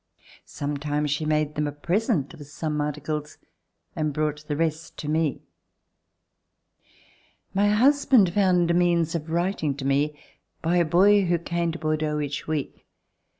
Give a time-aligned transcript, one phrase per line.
[0.47, 3.37] Sometimes she made them a present of some articles
[3.95, 5.43] and brought the rest to me.
[7.53, 10.19] My husband found means of writing me,
[10.63, 12.87] by a boy who came to Bordeaux each week.